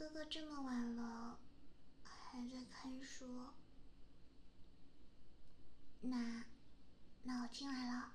[0.00, 1.38] 哥哥这么晚了
[2.02, 3.50] 还在看书，
[6.00, 6.42] 那
[7.22, 8.14] 那我进来了。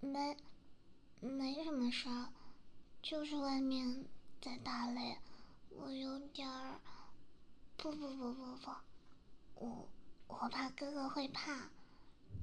[0.00, 0.36] 没，
[1.20, 2.28] 没什么事儿，
[3.00, 4.04] 就是外面
[4.42, 5.18] 在打雷，
[5.70, 6.78] 我有点儿……
[7.78, 8.70] 不不不不不，
[9.54, 9.88] 我
[10.28, 11.70] 我怕哥哥会怕，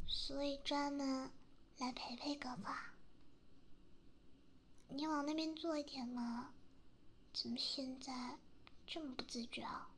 [0.07, 1.31] 所以专门
[1.77, 2.73] 来陪陪哥哥。
[4.89, 6.51] 你往那边坐一点嘛，
[7.33, 8.37] 怎么现在
[8.87, 9.89] 这么不自觉啊？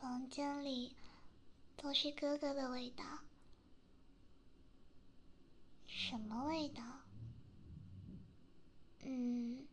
[0.00, 0.94] 房间里
[1.76, 3.04] 都是哥哥的味道，
[5.86, 6.82] 什么味道？
[9.08, 9.64] 嗯，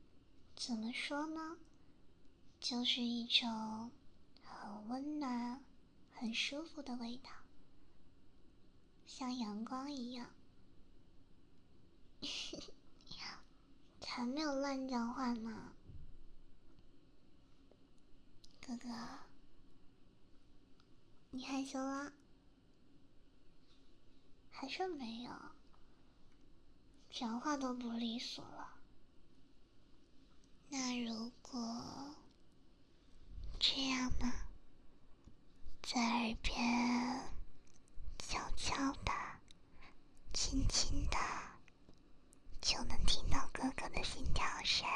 [0.56, 1.58] 怎么说呢？
[2.60, 3.90] 就是一种
[4.44, 5.60] 很温暖、
[6.14, 7.32] 很舒服的味道，
[9.08, 10.30] 像阳光一样。
[14.00, 15.74] 才没有乱讲话呢，
[18.62, 18.88] 哥哥。
[21.32, 22.14] 你害羞了？
[24.52, 25.32] 还是没有？
[27.10, 28.83] 讲话都不利索了。
[30.76, 31.62] 那如果
[33.60, 34.34] 这样呢？
[35.84, 37.32] 在耳边
[38.18, 39.12] 悄悄的、
[40.34, 41.18] 轻轻的，
[42.60, 44.88] 就能听到哥哥的心跳声。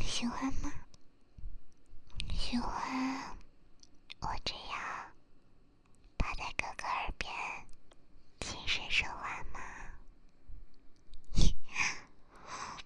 [0.00, 0.72] 喜欢吗？
[2.48, 3.36] 喜欢
[4.20, 5.12] 我这样
[6.16, 7.28] 趴在哥哥耳边
[8.38, 9.58] 轻声说话吗？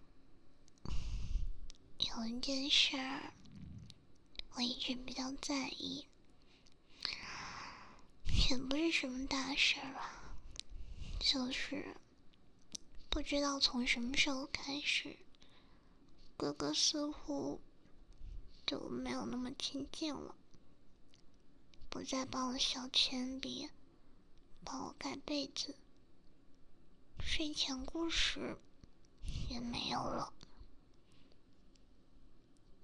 [1.99, 3.35] 有一件事儿，
[4.55, 6.07] 我一直比较在意，
[8.49, 10.11] 也不是什么大事儿吧，
[11.19, 11.95] 就是
[13.11, 15.19] 不知道从什么时候开始。
[16.39, 17.61] 哥哥似乎
[18.71, 20.37] 就没有那么亲近了，
[21.89, 23.69] 不再帮我削铅笔，
[24.63, 25.75] 帮我盖被子，
[27.19, 28.57] 睡前故事
[29.49, 30.33] 也没有了。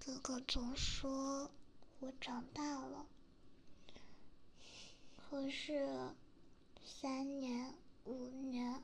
[0.00, 1.52] 哥哥总说
[2.00, 3.06] 我长大了，
[5.14, 6.16] 可是
[6.84, 7.72] 三年、
[8.06, 8.82] 五年，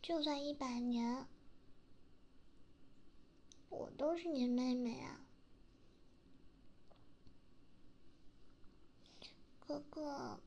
[0.00, 1.28] 就算一百年。
[3.68, 5.20] 我都是你妹妹啊，
[9.68, 10.40] 哥哥，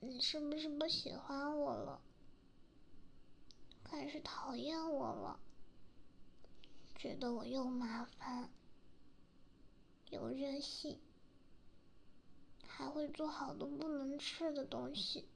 [0.00, 2.00] 你是不是不喜欢我了？
[3.84, 5.38] 开始讨厌我了？
[6.96, 8.50] 觉得我又麻烦，
[10.10, 10.98] 又任性，
[12.66, 15.28] 还会做好多不能吃的东西，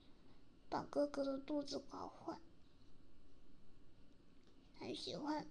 [0.68, 2.36] 把哥哥的肚子搞坏，
[4.76, 5.46] 还喜欢。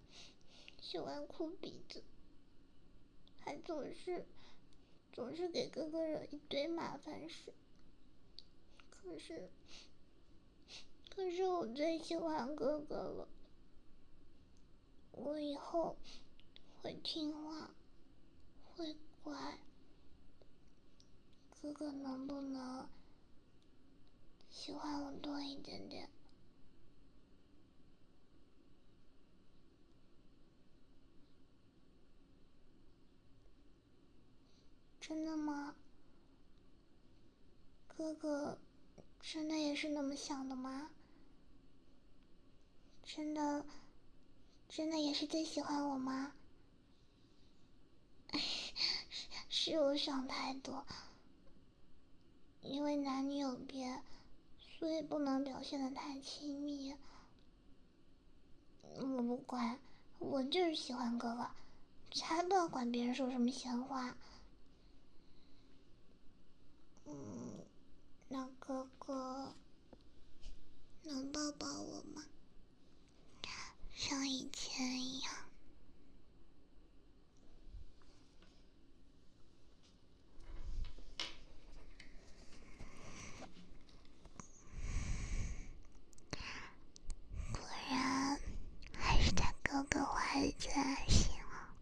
[0.82, 2.04] 喜欢哭鼻子，
[3.40, 4.26] 还总是
[5.12, 7.54] 总是给哥哥惹一堆麻烦事。
[8.90, 9.50] 可是，
[11.10, 13.28] 可是我最喜欢哥哥了。
[15.12, 15.96] 我以后
[16.82, 17.72] 会听话，
[18.66, 19.58] 会乖。
[21.62, 22.88] 哥哥能不能
[24.50, 26.10] 喜欢我多一点点？
[35.08, 35.74] 真的吗？
[37.88, 38.60] 哥哥，
[39.22, 40.92] 真的也是那么想的吗？
[43.06, 43.66] 真的，
[44.68, 46.34] 真的也是最喜欢我吗？
[49.48, 50.86] 是，我想太多。
[52.62, 54.04] 因为男女有别，
[54.60, 56.94] 所以不能表现的太亲密。
[58.82, 59.80] 我不管，
[60.20, 61.50] 我就是喜欢哥哥，
[62.14, 64.18] 才不要管别人说什么闲话。
[67.08, 67.66] 嗯，
[68.28, 69.56] 那哥哥
[71.04, 72.24] 能抱抱我吗？
[73.96, 75.34] 像以前一样。
[87.52, 88.40] 果然
[88.96, 91.74] 还是在哥哥怀里最安心了。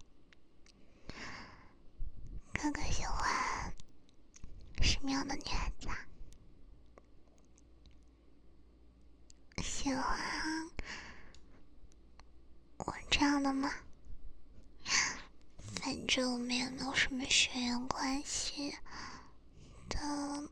[2.58, 2.72] 欢
[4.86, 5.98] 什么样的女孩子啊。
[9.64, 10.70] 喜欢
[12.78, 13.72] 我这样的吗？
[15.82, 18.76] 反正我们也没有什么血缘关系。
[19.90, 20.50] 等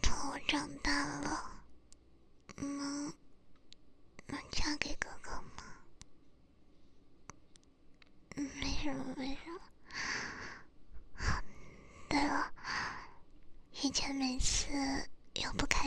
[0.00, 1.47] 等我长大了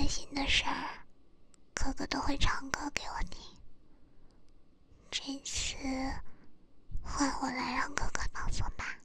[0.02, 1.06] 开心的事儿，
[1.76, 3.40] 哥哥都会唱歌给我听。
[5.12, 5.78] 这次
[7.04, 8.98] 换我来让哥哥告诉吧。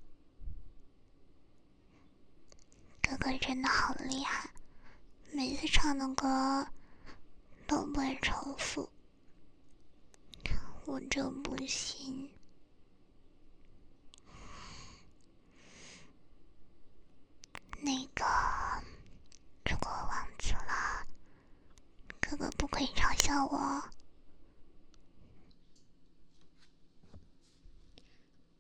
[3.03, 4.49] 哥哥真的好厉害，
[5.33, 6.67] 每次唱的歌
[7.67, 8.91] 都不会重复，
[10.87, 12.33] 我就不信。
[17.83, 18.25] 那个，
[19.67, 21.07] 如果我忘记了，
[22.21, 23.57] 哥哥不可以嘲笑我。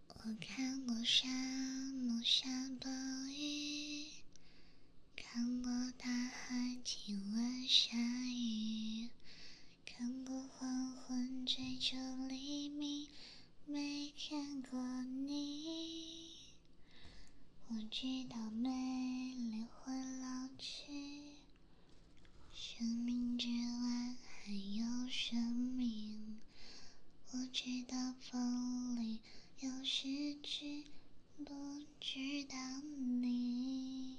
[0.06, 2.48] 我看过沙漠下
[2.80, 2.88] 暴
[3.36, 4.06] 雨，
[5.16, 7.96] 看过大海亲吻鲨
[8.28, 9.10] 鱼，
[9.84, 11.96] 看过黄昏追逐
[12.28, 13.08] 黎明，
[13.64, 16.36] 没看过你。
[17.70, 21.24] 我知道美丽会老去，
[22.54, 26.38] 生命之外还有生命。
[27.32, 29.18] 我知道分离
[29.58, 30.84] 有失去，
[31.44, 34.16] 不知道你。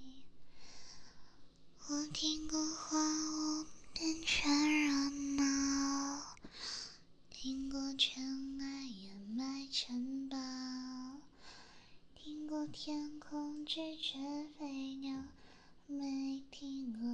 [1.87, 5.09] 我听过花雾变成热
[5.41, 6.35] 闹，
[7.29, 10.37] 听过尘埃掩埋城堡。
[12.15, 14.17] 听过天空拒绝
[14.59, 15.23] 飞鸟，
[15.85, 17.07] 没听过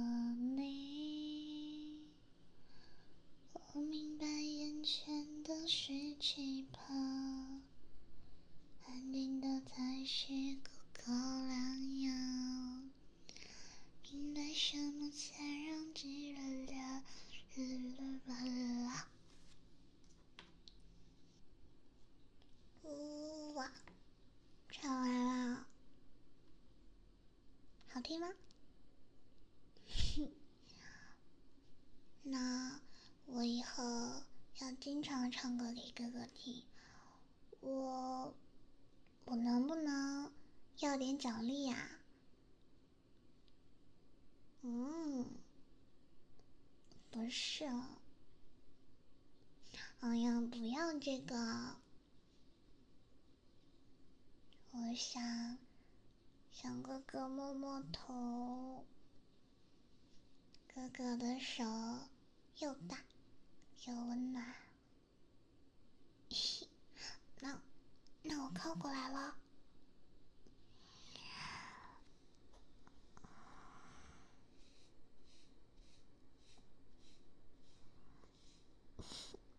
[0.56, 2.02] 你。
[3.52, 6.94] 我明白眼前都是气泡，
[8.86, 10.26] 安静的才是
[10.56, 12.12] 苦口良药。
[14.10, 17.02] 明白什么才让炙热了，
[17.54, 19.08] 热热吧啦。
[23.54, 23.70] 哇！
[24.70, 25.10] 唱完
[25.50, 25.66] 了，
[27.88, 28.28] 好听吗？
[32.22, 32.80] 那
[33.26, 33.82] 我以后
[34.58, 36.62] 要经常唱歌给哥哥听。
[37.60, 38.34] 我
[39.24, 40.32] 我能不能
[40.80, 41.88] 要点奖励呀？
[44.62, 45.30] 嗯，
[47.10, 47.64] 不是，
[50.00, 51.76] 哎呀，不要这个。
[54.72, 55.58] 我想，
[56.50, 58.84] 想哥哥摸摸头。
[60.74, 61.62] 哥哥的手
[62.58, 62.98] 又大
[63.86, 64.63] 又温暖。
[67.40, 67.60] 那
[68.22, 69.36] 那我靠过来了。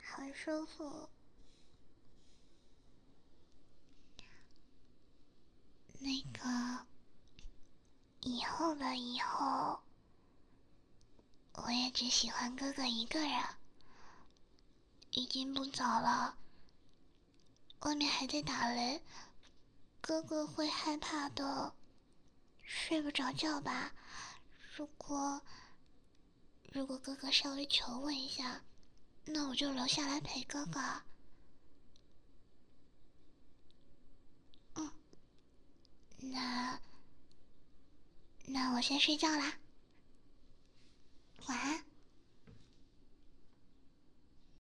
[0.02, 1.10] 好舒服。
[6.00, 6.86] 那个，
[8.22, 9.80] 以后的以后，
[11.54, 13.44] 我也只喜欢哥哥一个人。
[15.12, 16.38] 已经不早了，
[17.86, 19.00] 外面还在打雷，
[20.02, 21.76] 哥哥会害怕的，
[22.64, 23.94] 睡不着觉吧？
[24.76, 25.40] 如果
[26.74, 28.64] 如果哥哥稍微求我一下，
[29.26, 30.80] 那我就留下来陪哥哥。
[34.74, 34.92] 嗯
[36.18, 36.80] 那，
[38.48, 39.60] 那我先睡觉啦。
[41.46, 41.86] 晚安